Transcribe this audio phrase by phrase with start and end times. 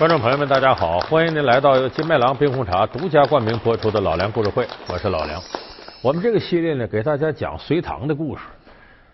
[0.00, 0.98] 观众朋友们，大家好！
[1.00, 5.38] 欢迎您来到由金麦郎冰红茶独家冠名播出的《老梁故事会》，我是老梁。
[6.00, 8.44] 我们这个系列呢，给大家讲隋唐的故事。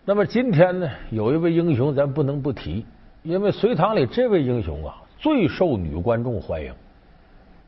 [0.04, 2.86] 那么今天呢，有一位英雄，咱不能不提，
[3.24, 6.72] 因为隋唐里这位英雄啊，最受女观众欢迎。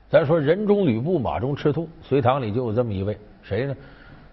[0.09, 3.75] 咱说人中吕布，马中赤兔，隋唐里就有这么一位，谁呢？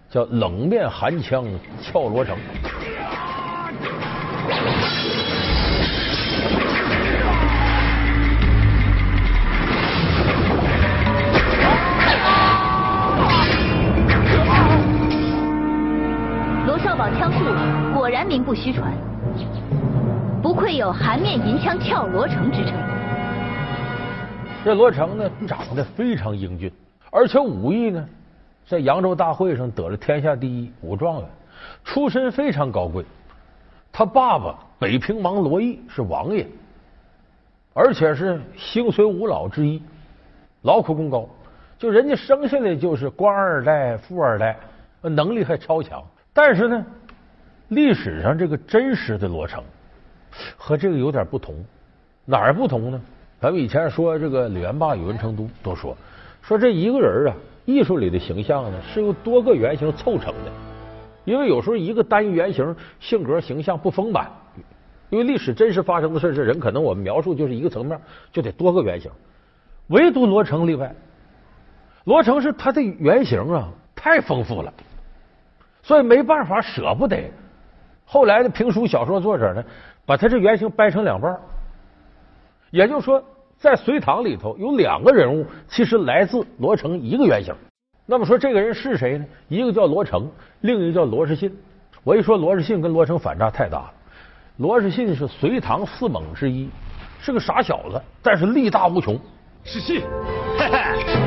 [0.08, 1.44] 叫冷面寒枪
[1.82, 2.38] 俏罗成。
[18.36, 18.92] 名不虚传，
[20.42, 22.74] 不愧有寒面银枪俏罗成之称。
[24.62, 26.70] 这罗成呢，长得非常英俊，
[27.10, 28.06] 而且武艺呢，
[28.66, 31.24] 在扬州大会上得了天下第一武状元，
[31.82, 33.06] 出身非常高贵。
[33.90, 36.46] 他爸爸北平王罗毅是王爷，
[37.72, 39.82] 而且是星随五老之一，
[40.60, 41.26] 劳苦功高，
[41.78, 44.58] 就人家生下来就是官二代、富二代，
[45.00, 46.04] 能力还超强。
[46.34, 46.84] 但是呢，
[47.68, 49.62] 历史上这个真实的罗成
[50.56, 51.54] 和这个有点不同，
[52.24, 53.00] 哪儿不同呢？
[53.40, 55.96] 咱们以前说这个李元霸、宇文成都都说
[56.42, 60.52] 说这一个人啊，艺术里的形象呢是由多个原型凑成的，
[61.24, 64.30] 因为有时候一个单一原型性格形象不丰满，
[65.10, 68.00] 因为历史真实发生的事，这人可能我们描述就是一个层面，
[68.32, 69.10] 就得多个原型，
[69.88, 70.94] 唯独罗成例外，
[72.04, 74.72] 罗成是他的原型啊太丰富了。
[75.82, 77.30] 所以没办法，舍不得。
[78.06, 79.62] 后来的评书小说作者呢，
[80.06, 81.36] 把他这原型掰成两半
[82.70, 83.22] 也就是说，
[83.58, 87.52] 在隋唐里头有两个人物，其实来自罗成一个原型。
[88.06, 89.24] 那么说这个人是谁呢？
[89.48, 91.52] 一个叫罗成，另一个叫罗士信。
[92.04, 93.92] 我一说罗士信跟罗成反差太大了。
[94.58, 96.70] 罗士信是隋唐四猛之一，
[97.18, 99.18] 是个傻小子，但是力大无穷。
[99.64, 100.00] 士信，
[100.56, 100.78] 嘿嘿，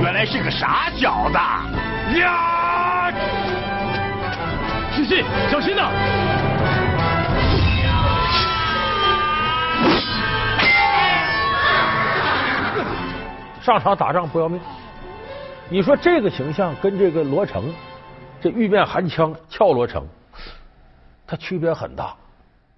[0.01, 3.11] 原来是个傻小子呀！
[4.93, 5.89] 士信，小心呐！
[13.69, 14.59] 上场打仗不要命。
[15.69, 17.71] 你说这个形象跟这个罗成，
[18.41, 20.03] 这玉面寒枪俏罗成，
[21.27, 22.15] 他区别很大。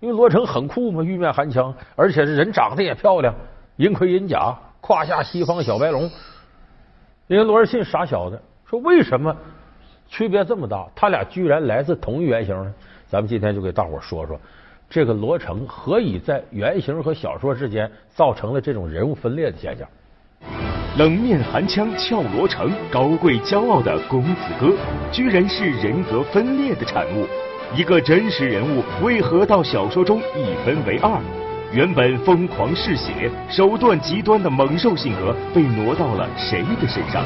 [0.01, 3.33] 因为罗成很酷嘛，玉面寒枪，而且人长得也漂亮，
[3.77, 6.11] 银盔银甲，胯下西方小白龙。
[7.27, 9.33] 因为罗士信傻小子，说为什么？
[10.09, 12.73] 区别这么大，他俩居然来自同一原型呢？
[13.07, 14.37] 咱们今天就给大伙说说，
[14.89, 19.87] 这个罗成何以在原型和小说之间造成了这种人物分裂的现象？
[20.97, 24.75] 冷面寒枪俏罗成，高贵骄傲的公子哥，
[25.09, 27.25] 居然是人格分裂的产物。
[27.73, 31.09] 一个真实人物为何到小说中一分为二？
[31.71, 37.23] 原本疯狂嗜血、手段极端的猛兽性格被挪到了谁的身上？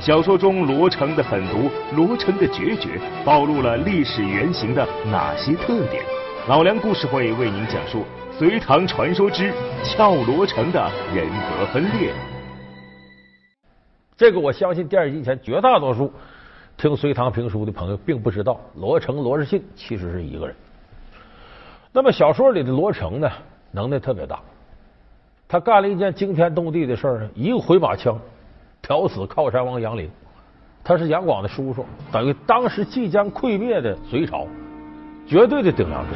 [0.00, 6.02] 小说中罗成的狠毒，罗成的决绝，暴露了历史原型的哪些特点？
[6.48, 8.06] 老梁故事会为您讲述
[8.38, 9.52] 隋唐传说之
[9.84, 12.10] 俏罗成的人格分裂。
[14.16, 16.12] 这个我相信电视机前绝大多数
[16.76, 20.54] 听隋唐评书的朋友并不知道，罗成罗士信其实是一个人。
[21.92, 23.30] 那么小说里的罗成呢，
[23.70, 24.40] 能耐特别大，
[25.48, 28.18] 他干了一件惊天动地的事儿呢，一个回马枪。
[28.84, 30.10] 挑死靠山王杨林，
[30.82, 34.44] 他是杨广的叔叔，等于当时即将溃灭的隋朝
[35.24, 36.10] 绝对的顶梁柱。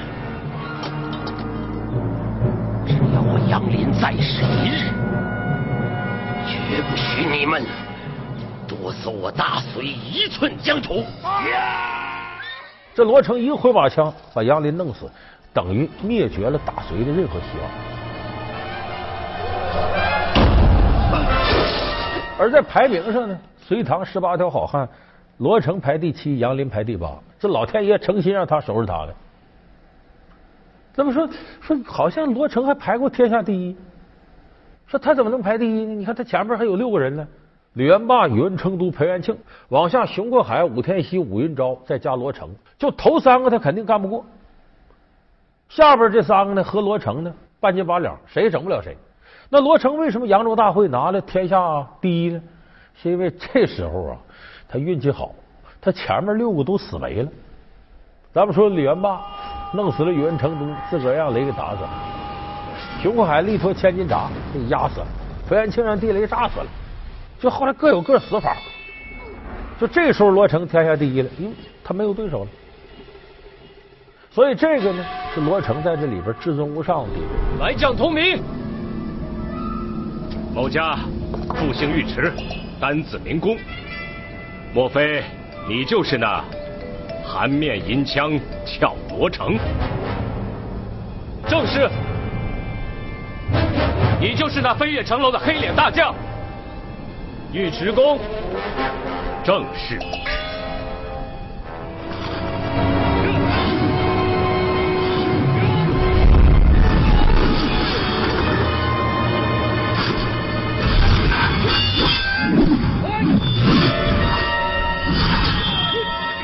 [2.85, 4.91] 只要我杨林在世一日，
[6.45, 7.63] 绝不许你们
[8.67, 11.05] 夺走我大隋一寸疆土。
[12.95, 15.11] 这罗成一个回马枪把杨林弄死，
[15.53, 17.69] 等于灭绝了大隋的任何希望。
[22.39, 24.89] 而在排名上呢，隋唐十八条好汉，
[25.39, 27.11] 罗成排第七，杨林排第八。
[27.39, 29.15] 这老天爷诚心让他收拾他的。
[30.95, 31.29] 那么说
[31.61, 33.77] 说，好像罗成还排过天下第一。
[34.87, 35.95] 说他怎么能排第一呢？
[35.95, 37.27] 你看他前面还有六个人呢：
[37.77, 39.37] 李元霸、宇文成都、裴元庆，
[39.69, 44.25] 往下熊过海、武天锡、武云昭，再加罗成，就头三个他肯定干不过。
[45.69, 47.31] 下边这三个呢，和罗成呢
[47.61, 48.97] 半斤八两，谁也整不了谁。
[49.51, 52.41] 那罗成为什么扬州大会拿了天下第一呢？
[52.95, 54.17] 是因为这时候啊，
[54.67, 55.33] 他运气好，
[55.79, 57.29] 他前面六个都死没了。
[58.33, 59.21] 咱们说李元霸
[59.75, 61.91] 弄死了宇文成都，自个儿让雷给打死了；
[63.03, 65.07] 熊过海力托千斤闸给压死了；
[65.47, 66.67] 裴元庆让地雷炸死了。
[67.47, 68.57] 就后来各有各死法。
[69.81, 71.53] 就这时候罗成天下第一了，因为
[71.85, 72.51] 他没有对手了。
[74.33, 77.65] 所以这个呢，是罗成在这里边至尊无上的地位。
[77.65, 78.43] 来将通名。
[80.53, 80.99] 某家
[81.55, 82.33] 复姓尉迟，
[82.81, 83.57] 单字明公。
[84.75, 85.23] 莫非
[85.69, 86.43] 你就是那
[87.25, 89.57] 含面银枪俏罗成？
[91.47, 91.89] 正是。
[94.21, 96.13] 你就是那飞跃城楼的黑脸大将，
[97.57, 98.19] 尉迟恭。
[99.43, 99.99] 正是。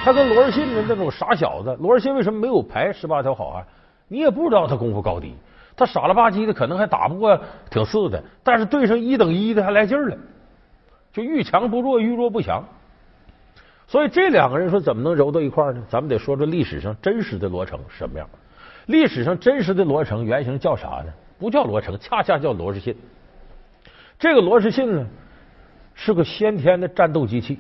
[0.03, 3.62] 他跟罗日信的那种傻小子，罗日信为什么没有排十八条好汉？
[4.09, 5.35] 你也不知道他功夫高低，
[5.76, 7.38] 他傻了吧唧的，可能还打不过
[7.69, 10.17] 挺次的，但是对上一等一的还来劲儿了，
[11.12, 12.64] 就遇强不弱，遇弱不强。
[13.87, 15.82] 所以这两个人说怎么能揉到一块儿呢？
[15.88, 18.29] 咱们得说说历史上真实的罗成什么样。
[18.87, 21.12] 历史上真实的罗成原型叫啥呢？
[21.38, 22.97] 不叫罗成，恰恰叫罗士信。
[24.19, 25.06] 这个罗士信呢，
[25.94, 27.59] 是个先天的战斗机器。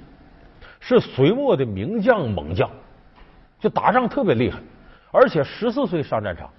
[0.84, 2.68] 是隋末的名将猛将，
[3.60, 4.58] 就打仗特别厉害，
[5.12, 6.50] 而且十四岁上战场，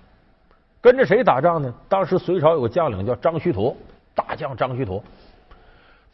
[0.79, 1.73] 跟着谁打仗呢？
[1.89, 3.75] 当时隋朝有个将领叫张须陀，
[4.15, 5.03] 大将张须陀，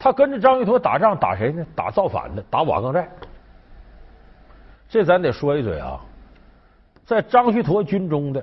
[0.02, 1.64] 他跟着张须陀打仗，打谁呢？
[1.76, 3.06] 打造反的，打瓦岗寨。
[4.88, 6.00] 这咱得说一嘴啊，
[7.04, 8.42] 在张须陀军中的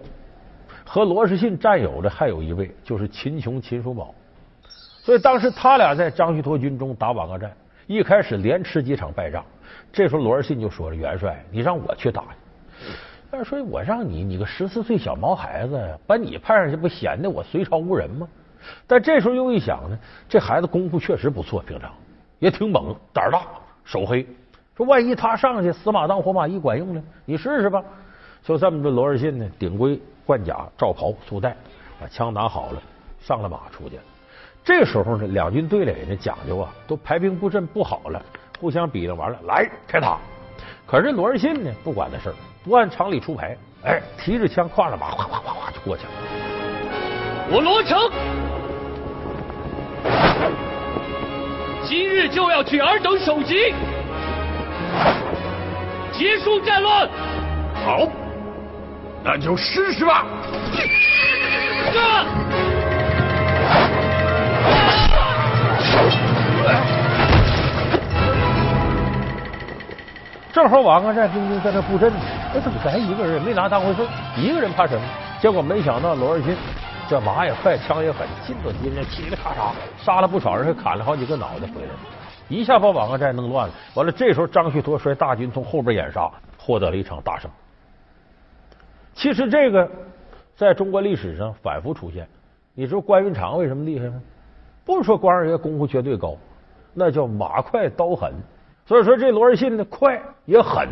[0.86, 4.14] 和罗士信战友的还有一位，就是秦琼秦叔宝。
[5.02, 7.52] 所以当时他俩在张须陀军中打瓦岗寨，
[7.88, 9.44] 一开始连吃几场败仗。
[9.92, 12.28] 这时候罗士信就说了：“元帅，你让我去打去。
[13.32, 18.28] 但是说我让你，你个十四岁小毛孩子，把你派上去，不显得我隋朝无人吗？
[18.86, 21.92] 但这时候又一想呢，这孩子功夫确实不错，平常
[22.40, 23.42] 也挺猛，胆大，
[23.84, 24.26] 手黑。
[24.76, 27.04] 说万一他上去死马当活马医管用呢？
[27.26, 27.84] 你试试吧。
[28.44, 31.56] 就这么着，罗日信呢，顶盔贯甲，罩袍束带，
[32.00, 32.82] 把枪拿好了，
[33.20, 34.00] 上了马出去。
[34.64, 38.22] 这时候呢，两军对垒呢讲究啊，都排兵布阵布好了。”
[38.60, 40.18] 互相比着完了，来开打。
[40.88, 46.10] 可是罗日信呢，不管那事儿，不按常理出牌，哎，提着枪，挎着马，哗哗哗哗就过去了。
[47.52, 48.00] 我罗成
[51.88, 53.74] 今日就要取尔等首级，
[56.12, 57.08] 结束战乱。
[57.86, 58.06] 好，
[59.24, 60.26] 那就试试吧。
[70.52, 72.20] 正好瓦岗寨兵丁在那布阵呢，
[72.54, 74.02] 那怎么咱一个人也没拿当回事？
[74.36, 75.02] 一个人怕什么？
[75.40, 76.54] 结果没想到罗二信
[77.10, 81.90] 这马也快，枪也狠，进到敌人嘁哩咔嚓杀了不少人，还砍了好几个脑袋回来，
[82.50, 83.74] 一下把瓦岗寨弄乱了。
[83.96, 87.50] 完了，这时候张旭陀率大军从后边掩杀，获得了一场大胜。
[89.14, 89.90] 其实这个
[90.56, 92.28] 在中国历史上反复出现。
[92.74, 94.22] 你知道关云长为什么厉害吗？
[94.86, 96.36] 不是说关二爷功夫绝对高，
[96.94, 98.34] 那叫马快刀狠。
[98.86, 100.88] 所以说这罗仁信呢快也狠，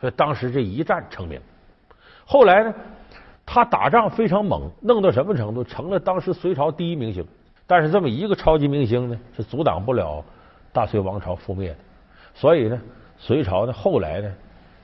[0.00, 1.40] 所以当时这一战成名。
[2.24, 2.72] 后来呢，
[3.54, 5.62] 他打仗非常猛，弄到什么程度？
[5.62, 7.22] 成了当时隋朝第一明星。
[7.66, 10.24] 但是这么一个超级明星呢，是阻挡不了
[10.72, 11.76] 大隋王朝覆灭的。
[12.32, 12.80] 所以呢，
[13.18, 14.32] 隋朝呢后来呢，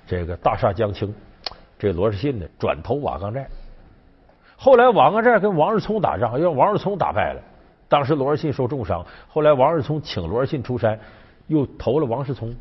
[0.07, 1.15] 这个大厦将倾，
[1.79, 3.49] 这罗士信呢转投瓦岗寨。
[4.55, 7.41] 后来瓦岗寨跟王世聪打仗，让王世聪打败了。
[7.89, 11.01] 当时罗士信受重伤，后来王世聪请罗士信出山。
[11.47, 12.55] 又投了王世聪，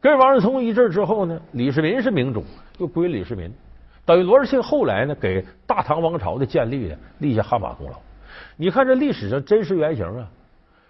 [0.00, 2.42] 跟王世聪一阵之后呢，李世民是明主，
[2.78, 3.48] 又归李世民，
[4.04, 7.96] 等于罗士信后来呢，给大唐王朝的建立呢立下汗马功劳。
[8.56, 10.26] 你看这历史上真实原型啊，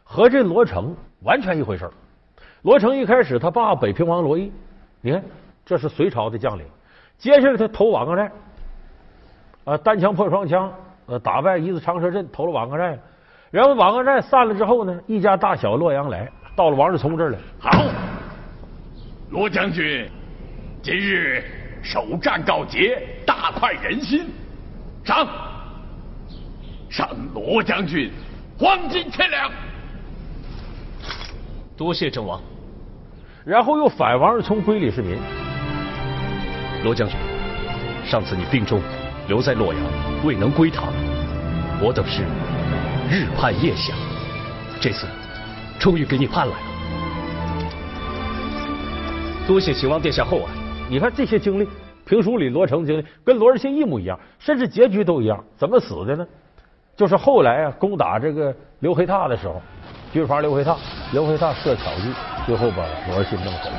[0.05, 1.89] 和这罗成完全一回事
[2.63, 4.53] 罗成一开始他爸北平王罗毅，
[5.01, 5.23] 你看
[5.65, 6.65] 这是隋朝的将领，
[7.19, 8.31] 接下来他投瓦岗寨，
[9.65, 10.73] 啊单枪破双枪，
[11.07, 12.99] 呃打败一字长蛇阵，投了瓦岗寨，
[13.51, 16.31] 然后瓦岗寨散了之后呢，一家大小洛阳来。
[16.55, 17.71] 到了王世聪这儿来，好，
[19.31, 20.07] 罗将军，
[20.83, 21.43] 今日
[21.83, 24.27] 首战告捷，大快人心，
[25.05, 25.29] 赏，
[26.89, 28.11] 赏罗将军
[28.59, 29.51] 黄金千两。
[31.77, 32.41] 多谢郑王。
[33.45, 35.19] 然后又反王世聪归李世民。
[36.85, 37.17] 罗将军，
[38.05, 38.81] 上次你病重，
[39.27, 39.83] 留在洛阳
[40.25, 40.93] 未能归唐，
[41.81, 42.23] 我等是
[43.11, 43.97] 日盼夜想，
[44.81, 45.07] 这次。
[45.81, 46.61] 终于给你盼来了，
[49.49, 50.62] 多谢秦王殿下厚爱。
[50.93, 51.67] 你看这些经历，
[52.05, 55.43] 评书里罗成经历跟罗日信一模一样，甚至结局都一样。
[55.57, 56.27] 怎么死的呢？
[56.95, 59.63] 就是后来啊，攻打这个刘黑闼的时候，
[60.13, 60.77] 军阀刘黑闼，
[61.15, 62.13] 刘黑闼设巧计，
[62.45, 63.75] 最后把罗日信弄死了。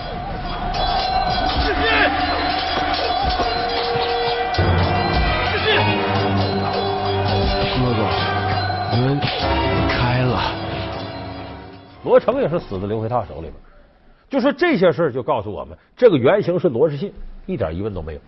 [7.77, 8.09] 哥哥，
[8.95, 9.19] 你们。
[9.87, 10.41] 开了。
[12.03, 13.53] 罗成也是死在刘黑闼手里边。
[14.33, 17.13] 就说这些事儿，就告诉我们，这个原型是罗士信，
[17.45, 18.19] 一点疑问都没有。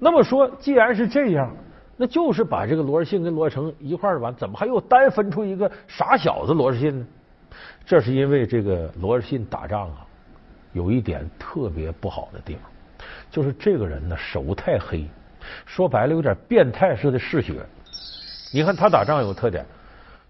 [0.00, 1.54] 那么说，既然是这样，
[1.96, 7.06] 那就是把这个罗士信跟罗成一块儿完，怎么还又单分出一个傻小子罗士信呢？
[7.84, 10.04] 这是因为这个罗士信打仗啊，
[10.72, 12.62] 有一点特别不好的地方，
[13.30, 15.06] 就是这个人呢手太黑，
[15.64, 17.64] 说白了有点变态似的嗜血。
[18.52, 19.64] 你看他打仗有个特点，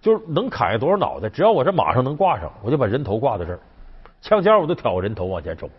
[0.02, 3.58] 就是能砍下多少脑袋，只要我这马上能挂上，我就把人头挂在这儿，
[4.26, 5.71] 枪尖我都挑人头往前冲。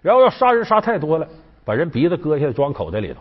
[0.00, 1.26] 然后要杀人杀太多了。
[1.66, 3.20] 把人鼻子割下来装口袋里头，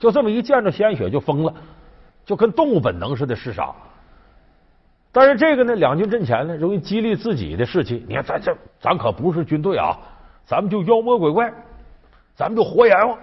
[0.00, 1.54] 就这么一见着鲜血就疯了，
[2.26, 3.72] 就跟动物本能似的嗜杀。
[5.12, 8.04] 但是这个呢，两军阵前呢，容易激励自己的士气。
[8.08, 9.96] 你看，咱这咱可不是军队啊，
[10.44, 11.52] 咱们就妖魔鬼怪，
[12.34, 13.16] 咱们就活阎王。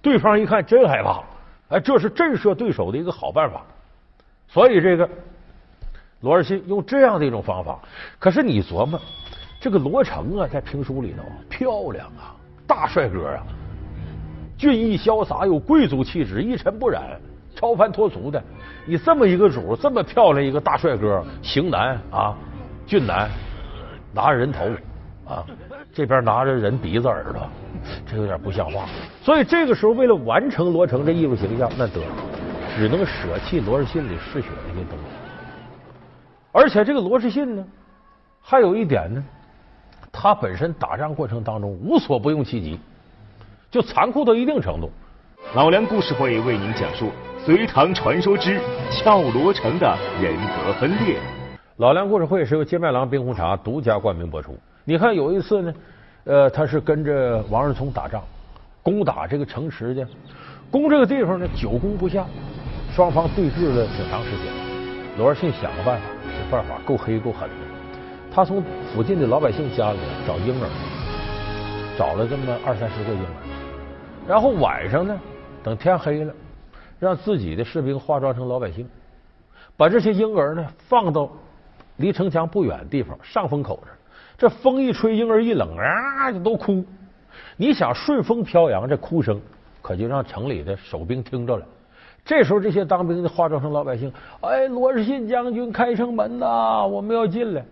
[0.00, 1.22] 对方一看真害怕，
[1.68, 3.62] 哎，这是震慑对手的一个好办法。
[4.48, 5.06] 所以这个
[6.20, 7.78] 罗尔信用这样的一种方法。
[8.18, 8.98] 可是你琢磨，
[9.66, 12.36] 这个罗成啊，在评书里头漂亮啊。
[12.68, 13.42] 大帅哥啊，
[14.56, 17.20] 俊逸潇洒，有贵族气质，一尘不染，
[17.56, 18.40] 超凡脱俗的。
[18.84, 22.36] 你这么一个主，这么漂亮一个大帅哥，型男啊，
[22.86, 23.28] 俊男，
[24.12, 24.66] 拿着人头
[25.26, 25.44] 啊，
[25.92, 27.42] 这边拿着人鼻子耳朵，
[28.08, 28.86] 这有点不像话。
[29.20, 32.00] 所以这个时候，为了完成罗成这艺术形象，那得
[32.76, 35.04] 只能舍弃罗士信里嗜血那些东西。
[36.52, 37.66] 而且这个罗士信呢，
[38.40, 39.20] 还有一点呢。
[40.18, 42.80] 他本身打仗过程当中无所不用其极，
[43.70, 44.90] 就残酷到一定程度。
[45.54, 47.10] 老梁故事会为您讲述
[47.44, 48.58] 隋唐传说之
[48.90, 51.18] 俏罗成的人格分裂。
[51.76, 54.58] 老梁故事会是由金麦郎冰红茶独家冠名播出。
[54.84, 55.74] 你看有一次呢，
[56.24, 58.22] 呃，他是跟着王世聪打仗，
[58.82, 60.06] 攻打这个城池去，
[60.70, 62.24] 攻这个地方呢久攻不下，
[62.90, 64.46] 双方对峙了挺长时间。
[65.18, 67.65] 罗士信想个办法，这办法够黑够狠的。
[68.36, 68.62] 他从
[68.92, 70.68] 附近的老百姓家里找婴儿，
[71.96, 73.32] 找了这么二三十个婴儿，
[74.28, 75.18] 然后晚上呢，
[75.64, 76.34] 等天黑了，
[77.00, 78.86] 让自己的士兵化妆成老百姓，
[79.74, 81.30] 把这些婴儿呢放到
[81.96, 84.46] 离城墙不远的地方上风口这。
[84.48, 86.84] 这风一吹，婴儿一冷啊，就都哭。
[87.56, 89.40] 你想顺风飘扬，这哭声
[89.80, 91.64] 可就让城里的守兵听着了。
[92.22, 94.12] 这时候，这些当兵的化妆成老百姓，
[94.42, 97.64] 哎，罗士信将军开城门呐，我们要进来。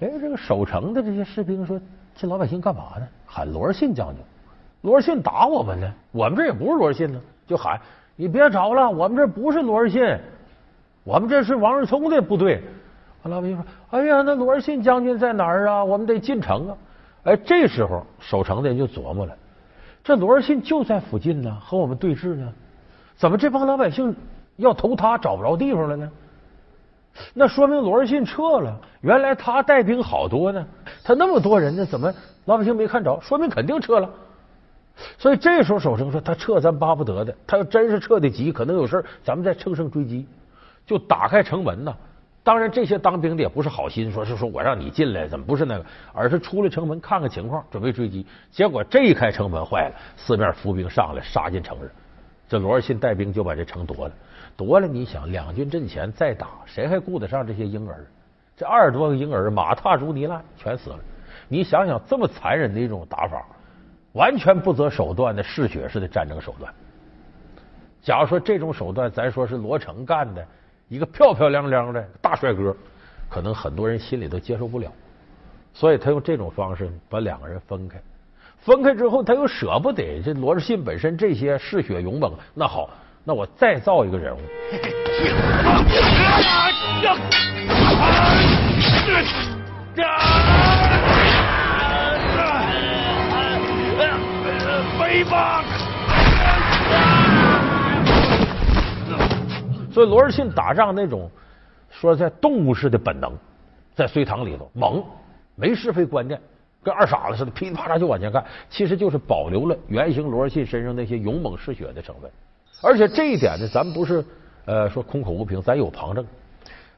[0.00, 1.80] 哎，这个守城的这些士兵说
[2.14, 3.06] ：“这老百姓干嘛呢？
[3.26, 4.16] 喊罗士信将军，
[4.82, 5.92] 罗士信打我们呢？
[6.10, 7.80] 我们这也不是罗士信呢，就喊
[8.16, 10.18] 你别找了，我们这不是罗士信，
[11.04, 12.62] 我们这是王世聪的部队。”
[13.24, 15.84] 老百姓说：“哎呀，那罗士信将军在哪儿啊？
[15.84, 16.76] 我们得进城啊！”
[17.22, 19.36] 哎，这时候守城的人就琢磨了：
[20.02, 22.52] 这罗士信就在附近呢，和我们对峙呢，
[23.14, 24.16] 怎么这帮老百姓
[24.56, 26.10] 要投他找不着地方了呢？
[27.34, 30.66] 那说明罗士信撤了，原来他带兵好多呢，
[31.04, 32.12] 他那么多人呢，怎么
[32.46, 33.20] 老百姓没看着？
[33.20, 34.08] 说明肯定撤了。
[35.18, 40.26] 所以这时候守城说他撤咱巴不得的，他要真是撤的急，可能有事咱们再乘胜追击，
[40.86, 41.94] 就打开城门呐。
[42.44, 45.84] 当然这些当兵的也不是好心，说是说我让你进来，怎么不是那个？
[46.12, 48.26] 而是出了城门看看情况，准备追击。
[48.50, 51.88] 结果这一开城门坏了，四面伏兵上来杀进城里，
[52.48, 54.14] 这罗士信带兵就把这城夺了。
[54.64, 58.06] 夺了，你想两军阵前再打，谁还顾得上这些婴儿？
[58.56, 60.98] 这二十多个婴儿马踏如泥烂，全死了。
[61.48, 63.44] 你想想，这么残忍的一种打法，
[64.12, 66.72] 完全不择手段的嗜血式的战争手段。
[68.02, 70.46] 假如说这种手段，咱说是罗成干的，
[70.88, 72.76] 一个漂漂亮亮的大帅哥，
[73.28, 74.92] 可能很多人心里都接受不了。
[75.74, 78.00] 所以他用这种方式把两个人分开。
[78.58, 82.88] 分开之后，他又舍不得这罗士信本身这些嗜血勇猛，那好。
[83.24, 84.38] 那我再造一个人物。
[94.98, 95.64] 飞吧！
[99.92, 101.30] 所以罗士信打仗那种
[101.90, 103.32] 说在动物式的本能，
[103.94, 105.04] 在隋唐里头猛，
[105.54, 106.40] 没是非观念，
[106.82, 112.30] 跟二傻子似的噼里啪啦就往前干，其实就是保留了原型罗士信身上那些勇猛嗜血的成分。
[112.82, 114.24] 而且这一点呢，咱不是
[114.64, 116.26] 呃说空口无凭，咱有旁证。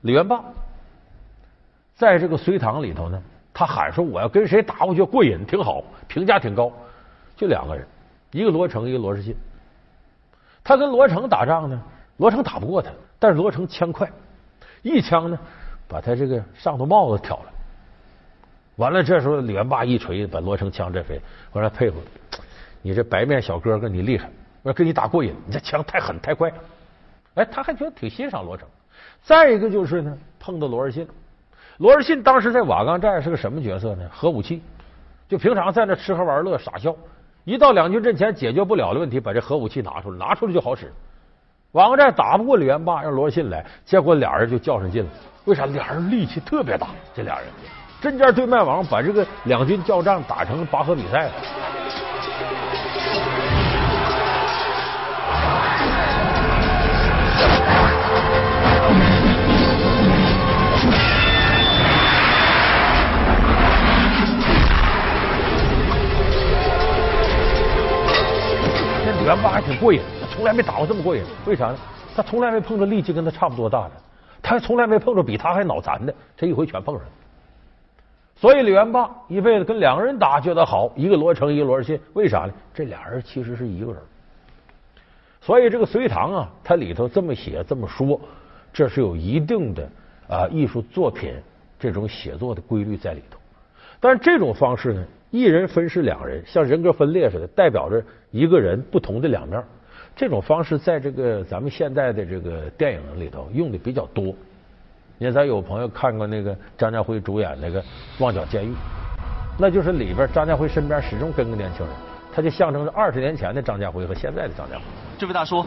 [0.00, 0.42] 李元霸
[1.94, 3.22] 在这个隋唐里头呢，
[3.52, 6.72] 他喊说我要跟谁打，我觉得过瘾，挺好，评价挺高。
[7.36, 7.86] 就两个人，
[8.30, 9.36] 一个罗成，一个罗士信。
[10.62, 11.82] 他跟罗成打仗呢，
[12.16, 14.10] 罗成打不过他，但是罗成枪快，
[14.82, 15.38] 一枪呢
[15.86, 17.52] 把他这个上头帽子挑了。
[18.76, 21.20] 完了，这时候李元霸一锤把罗成枪震飞，
[21.52, 21.98] 我说佩服
[22.82, 24.30] 你这白面小哥哥，你厉害。
[24.64, 26.50] 我要跟你打过瘾，你这枪太狠太快，
[27.34, 28.66] 哎，他还觉得挺欣赏罗成。
[29.22, 31.06] 再一个就是呢，碰到罗尔信。
[31.76, 34.08] 罗尔信当时在瓦岗寨是个什么角色呢？
[34.10, 34.62] 核武器，
[35.28, 36.96] 就平常在那吃喝玩乐傻笑，
[37.44, 40.90] 一到两军阵前解决不了的问题，把这核武器拿出来，拿出来就好使。
[41.72, 45.10] 瓦岗寨打不过李元霸，让罗尔信来，结果俩人就较上劲了。
[45.44, 45.66] 为啥？
[45.66, 47.46] 俩人力气特别大，这俩人
[48.00, 51.32] 针尖对麦王，把这个两军较仗打成拔河比赛了。
[69.24, 71.22] 元霸还挺过瘾，他从来没打过这么过瘾。
[71.46, 71.78] 为啥呢？
[72.14, 73.92] 他从来没碰着力气跟他差不多大的，
[74.42, 77.10] 他从来没碰着比他还脑残的，这一回全碰上了。
[78.36, 81.98] 所以李元霸一辈子跟两个人打觉得好，一个罗成，一个罗士信。
[82.12, 82.52] 为啥呢？
[82.74, 84.02] 这俩人其实是一个人。
[85.40, 88.20] 所以这个隋唐啊，它里头这么写这么说，
[88.72, 89.88] 这是有一定的
[90.28, 91.34] 啊艺术作品
[91.78, 93.38] 这种写作的规律在里头。
[94.00, 95.04] 但是这种方式呢？
[95.30, 99.60] 一人分饰两人，像人格分裂似的，代表着一个人不同的两面。
[100.14, 104.26] 这种方式在这个咱们现在的这个电影里头用的比较多。
[105.18, 107.82] 你看，咱有朋友看过那个张家辉主演那个
[108.20, 108.68] 《旺角监狱》，
[109.58, 111.94] 那就是里边张家辉身边始终跟个年轻人，
[112.32, 114.82] 他就象征着二十年前的张家辉和现在的张家辉。
[115.18, 115.66] 这位大叔，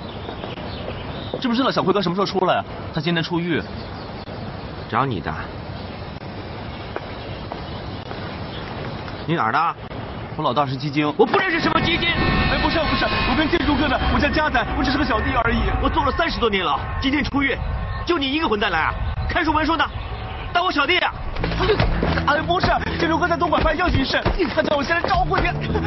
[1.42, 2.66] 知不知道小辉哥什么时候出来啊？
[2.94, 3.62] 他今天出狱。
[4.90, 5.34] 找你的。
[9.28, 9.76] 你哪儿的？
[10.38, 12.08] 我老大是基金，我不认识什么基金。
[12.08, 15.58] 哎，不是不是，我跟建筑哥的，我叫家仔，我只是个小弟而已。
[15.84, 17.54] 我坐了三十多年了，今天出狱，
[18.06, 18.94] 就你一个混蛋来啊？
[19.28, 19.84] 看书文书呢，
[20.54, 21.14] 当我小弟啊？
[22.26, 22.68] 哎，不是，
[22.98, 24.18] 建筑哥在东莞办要紧事，
[24.56, 25.44] 他叫我现在招呼你，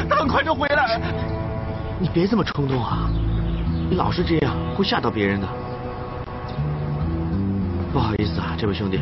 [0.07, 1.01] 他很快就回来。
[1.97, 3.09] 你别这么冲动啊，
[3.89, 5.47] 你老是这样会吓到别人的。
[7.91, 8.99] 不好意思啊，这位兄弟。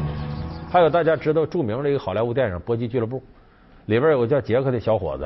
[0.71, 3.17] 还有大家知道著名的一个好莱坞电影《搏击俱乐部》。
[3.89, 5.23] 里边有个叫杰克的小伙子，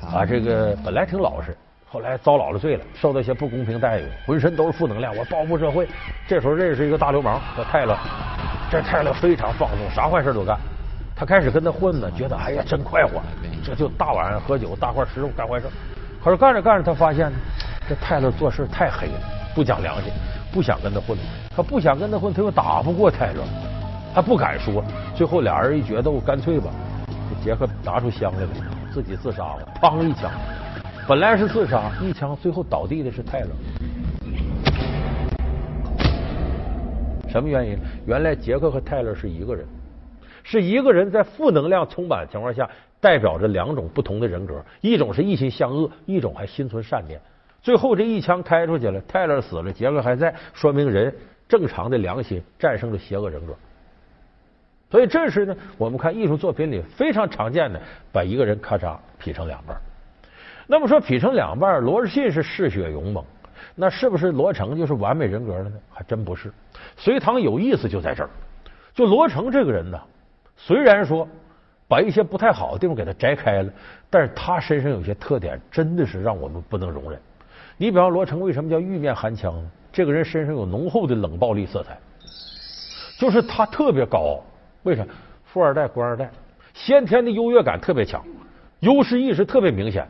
[0.00, 1.54] 啊，这个本来挺老实，
[1.86, 5.86] 后来遭老了罪了，受到一些不公平待遇，浑身都是负能量，我报复社会。
[6.26, 7.94] 这时候认识一个大流氓叫泰勒，
[8.70, 10.58] 这泰勒非常放纵，啥坏事都干。
[11.14, 13.20] 他开始跟他混呢，觉得哎呀真快活，
[13.62, 15.66] 这就大晚上喝酒，大块吃肉，干坏事。
[16.24, 17.30] 可是干着干着，他发现
[17.86, 19.20] 这泰勒做事太黑了，
[19.54, 20.10] 不讲良心，
[20.50, 21.14] 不想跟他混。
[21.54, 23.42] 他不想跟他混，他又打不过泰勒，
[24.14, 24.82] 他不敢说。
[25.14, 26.70] 最后俩人一决斗，干脆吧。
[27.42, 28.48] 杰克拿出枪来了，
[28.92, 30.30] 自己自杀了，砰一枪。
[31.08, 33.48] 本来是自杀，一枪最后倒地的是泰勒。
[37.28, 37.76] 什么原因？
[38.06, 39.66] 原来杰克和泰勒是一个人，
[40.42, 42.68] 是一个人在负能量充满情况下，
[43.00, 47.20] 代表着两种不同的人格，一种是一心向恶，一种还心存善念。
[47.60, 51.14] 最后这一枪开出去了，泰勒死了，杰克还在，说明人
[51.48, 53.54] 正常的良心战胜了邪恶人格。
[54.90, 59.76] 所以这是呢，我们看艺术作品里非常常见的，把一个人咔嚓劈成两半。
[60.66, 63.22] 那么说劈成两半，罗士信是嗜血勇猛，
[63.74, 65.72] 那是不是罗成就是完美人格了呢？
[65.92, 66.50] 还真不是。
[66.96, 68.30] 隋唐有意思就在这儿，
[68.94, 70.00] 就罗成这个人呢，
[70.56, 71.28] 虽然说
[71.86, 73.70] 把一些不太好的地方给他摘开了，
[74.08, 77.20] 但是他身上有些特点真的是让我们不能容忍。
[77.76, 79.70] 你比方罗成为什么叫玉面寒枪呢？
[79.92, 81.98] 这个人身上有浓厚的冷暴力色彩，
[83.18, 84.44] 就是他特别高傲。
[84.82, 85.04] 为啥？
[85.44, 86.30] 富二代、官二代，
[86.74, 88.24] 先天的优越感特别强，
[88.80, 90.06] 优势意识特别明显。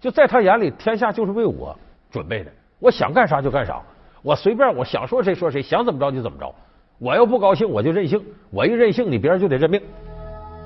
[0.00, 1.76] 就在他眼里，天下就是为我
[2.10, 3.80] 准备的，我想干啥就干啥，
[4.22, 6.54] 我随便，我想说谁说谁，想怎么着就怎么着。
[6.98, 9.80] 我要不高兴，我就任性，我一任性，你别人就得认命。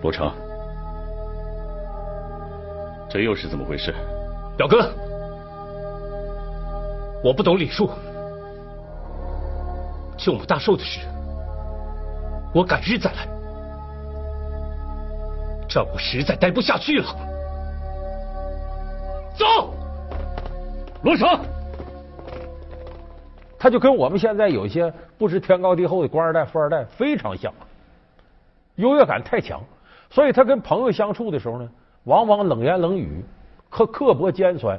[0.03, 0.33] 罗成，
[3.09, 3.94] 这又是怎么回事？
[4.57, 4.92] 表哥，
[7.22, 7.88] 我不懂礼数，
[10.16, 11.00] 舅母大寿的事，
[12.53, 13.29] 我改日再来。
[15.69, 17.07] 这我实在待不下去了，
[19.39, 19.73] 走，
[21.05, 21.41] 罗成，
[23.57, 27.55] 他就跟我们现在有些不知天高地厚的官二代、富二代非常像，
[28.75, 29.61] 优越感太强，
[30.11, 31.69] 所以他跟朋友相处的时候呢，
[32.03, 33.25] 往往冷言冷语、
[33.69, 34.77] 刻刻薄尖酸，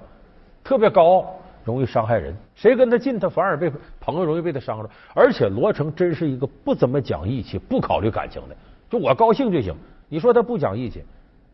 [0.62, 2.36] 特别高傲，容易伤害人。
[2.56, 4.90] 谁跟他近，他反而被朋友容易被他伤着。
[5.14, 8.56] 而且罗成真是一个不怎么讲义气、不考虑感情的，
[8.90, 9.76] 就我高兴就行。
[10.10, 11.04] 你说他不讲义气，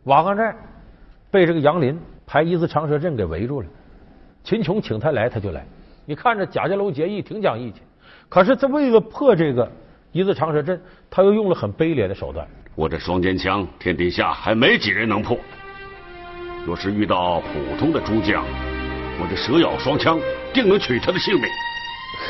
[0.06, 0.56] 瓦岗寨
[1.30, 3.68] 被这个杨林排一字长蛇阵给围住了，
[4.44, 5.66] 秦琼请他来，他就来。
[6.06, 7.82] 你看着贾家楼结义挺讲义气，
[8.30, 9.70] 可是他为了破这个
[10.12, 12.48] 一字长蛇阵，他又用了很卑劣的手段。
[12.76, 15.38] 我这双尖枪，天底下还没几人能破。
[16.66, 18.44] 若是遇到普通的诸将，
[19.20, 20.20] 我这蛇咬双枪
[20.54, 21.44] 定能取他的性命。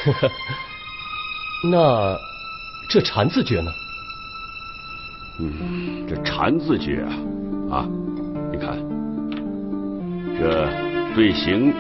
[0.06, 0.32] 呵 呵
[1.70, 2.18] 那
[2.90, 3.72] 这禅字诀呢？
[5.40, 7.06] 嗯，这禅字诀
[7.70, 7.86] 啊，啊，
[8.52, 8.78] 你看，
[10.40, 10.68] 这
[11.16, 11.74] 队形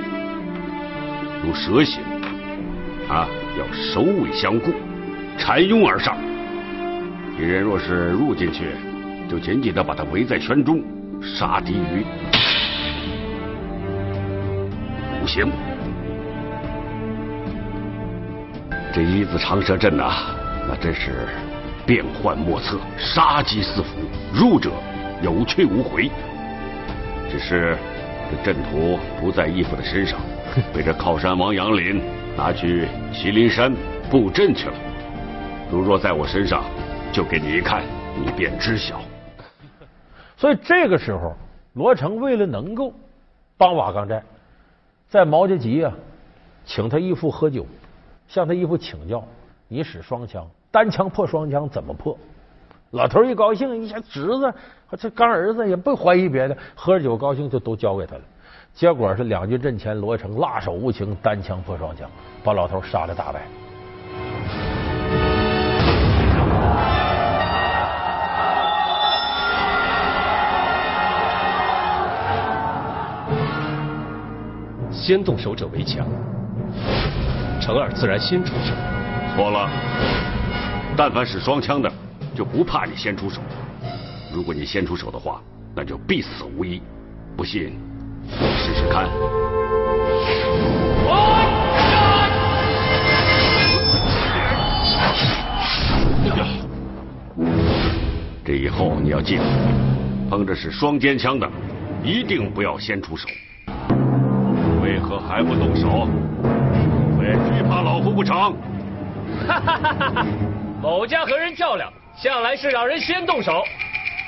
[1.44, 2.02] 如蛇形，
[3.08, 4.72] 啊，要首尾相顾，
[5.38, 6.18] 缠拥而上。
[7.38, 8.66] 敌人若是入进去，
[9.30, 10.84] 就紧紧的把他围在圈中，
[11.22, 12.04] 杀敌于
[15.28, 15.52] 无形。
[18.94, 20.34] 这一字长蛇阵呐，
[20.66, 21.28] 那真是
[21.86, 23.90] 变幻莫测，杀机四伏，
[24.34, 24.72] 入者
[25.22, 26.10] 有去无回。
[27.30, 27.78] 只是
[28.32, 30.18] 这阵图不在义父的身上，
[30.74, 32.02] 被这靠山王杨林
[32.38, 33.76] 拿去麒麟山
[34.10, 34.74] 布阵去了。
[35.70, 36.64] 如若在我身上，
[37.12, 37.84] 就给你一看，
[38.16, 39.02] 你便知晓。
[40.38, 41.36] 所以这个时候，
[41.74, 42.94] 罗成为了能够
[43.58, 44.24] 帮瓦岗寨，
[45.10, 45.94] 在毛家集啊，
[46.66, 47.66] 请他义父喝酒，
[48.28, 49.24] 向他义父请教：
[49.68, 52.18] 你使双枪，单枪破双枪怎么破？
[52.92, 54.54] 老头一高兴，一下侄子
[54.86, 58.22] 和这干儿子也不怀疑别的，喝着酒高兴就都交给他了。
[58.74, 62.10] 结果是两军阵前，罗成辣手无情，单枪破双枪，
[62.44, 63.42] 把老头杀了大败。
[75.08, 76.06] 先动手者为强，
[77.62, 78.74] 成儿自然先出手。
[79.34, 79.70] 错了，
[80.98, 81.90] 但凡使双枪的，
[82.36, 83.40] 就不怕你先出手。
[84.34, 85.42] 如果你先出手的话，
[85.74, 86.82] 那就必死无疑。
[87.38, 87.72] 不信，
[88.30, 89.08] 试试看。
[98.44, 99.44] 这以后你要记得，
[100.30, 101.50] 碰着使双尖枪的，
[102.04, 103.30] 一定不要先出手。
[105.38, 106.08] 还不动手？
[107.20, 108.56] 非惧怕老夫不成？
[109.48, 110.26] 哈哈哈哈哈！
[110.82, 113.64] 某家和人较量，向来是让人先动手，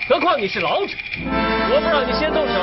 [0.08, 0.94] 何况你是老者，
[1.26, 2.54] 我不让你先动手，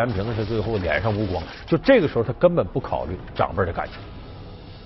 [0.00, 3.96] 延平是最后脸上无光，就这个时候他根本不考虑长辈的感情，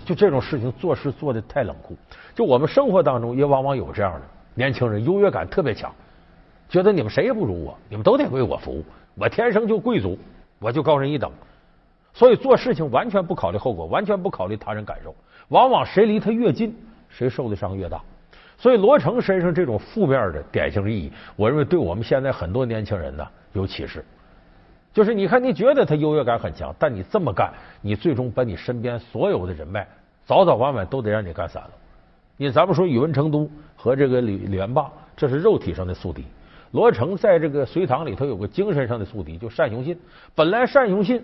[0.04, 1.96] 就这种事情做事做的太冷酷。
[2.34, 4.22] 就我们生活当中也往往有这样的
[4.54, 5.94] 年轻人，优越感特别强，
[6.68, 10.18] 觉得你们谁也不如我，你们都得为我服务，我天生就贵族，
[10.58, 11.30] 我就高人一等，
[12.12, 15.14] 所以做事情完全不考虑后果，完全不考虑他人感受，
[15.46, 16.76] 往往谁离他越近，
[17.08, 18.02] 谁受的伤越大。
[18.58, 24.04] 所以罗成身上这种负面的典型意义，我认为对我们现在很多年轻人呢有启示。
[24.94, 27.52] 就是你看，你觉得他优越感很强，但你这么干，
[27.82, 29.84] 你最终把你身边所有的人脉，
[30.24, 31.70] 早早晚晚都得让你干散了。
[32.36, 36.24] 你咱们说宇文成都和这个李李元霸，这是肉体上的宿敌。
[36.70, 39.98] 罗成在这个隋唐里头有个精神上的宿敌，就单雄信。
[40.32, 41.20] 本来单雄信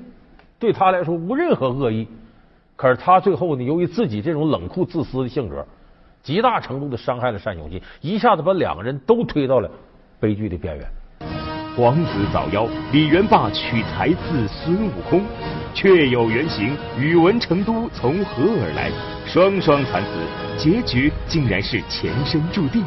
[0.59, 2.09] 对他来说无任何恶意，
[2.75, 5.65] 可是他最后呢，由于自己这种冷酷自私的性格，
[6.25, 9.71] 极大程度的伤害了单雄信，一下子把两个人都推到了
[10.19, 10.85] 悲剧的边缘。
[11.77, 15.23] 皇子早夭，李元霸取材自孙悟空，
[15.73, 16.77] 确有原型。
[16.99, 18.91] 宇文成都从何而来？
[19.25, 22.85] 双双惨死，结局竟然是前生注定。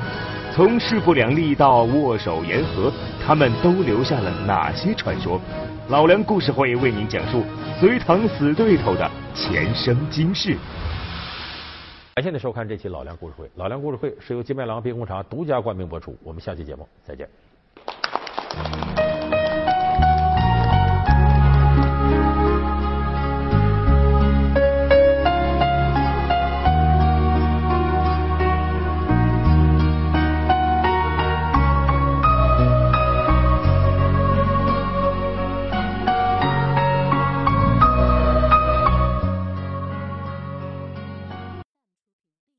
[0.53, 2.91] 从势不两立到握手言和，
[3.25, 5.39] 他们都留下了哪些传说？
[5.87, 7.43] 老梁故事会为您讲述
[7.79, 10.57] 隋唐死对头的前生今世。
[12.15, 13.49] 感谢您收看这期老梁故事会。
[13.55, 16.15] 老梁故事会是由金麦郎冰红茶独家冠名播出。
[16.21, 17.42] 我们下期节目再见。
[18.55, 18.92] Thank you.